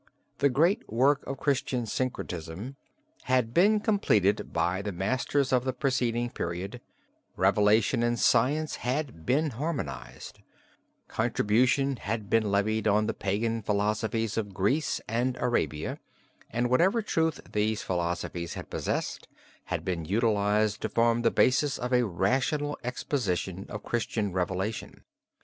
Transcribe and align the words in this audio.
The 0.39 0.49
great 0.49 0.91
work 0.91 1.23
of 1.27 1.37
Christian 1.37 1.85
syncretism 1.85 2.75
had 3.25 3.53
been 3.53 3.79
completed 3.79 4.51
by 4.51 4.81
the 4.81 4.91
masters 4.91 5.53
of 5.53 5.63
the 5.63 5.73
preceding 5.73 6.31
period; 6.31 6.81
revelation 7.35 8.01
and 8.01 8.17
science 8.17 8.77
had 8.77 9.27
been 9.27 9.51
harmonized; 9.51 10.39
contribution 11.07 11.97
had 11.97 12.31
been 12.31 12.49
levied 12.51 12.87
on 12.87 13.05
the 13.05 13.13
pagan 13.13 13.61
philosophies 13.61 14.37
of 14.37 14.55
Greece 14.55 15.01
and 15.07 15.37
Arabia, 15.37 15.99
and 16.49 16.71
whatever 16.71 17.03
truth 17.03 17.39
these 17.51 17.83
philosophies 17.83 18.55
had 18.55 18.71
possessed 18.71 19.27
had 19.65 19.85
been 19.85 20.05
utilized 20.05 20.81
to 20.81 20.89
form 20.89 21.21
the 21.21 21.29
basis 21.29 21.77
of 21.77 21.93
a 21.93 22.07
rational 22.07 22.75
exposition 22.83 23.67
of 23.69 23.83
Christian 23.83 24.33
revelation. 24.33 25.03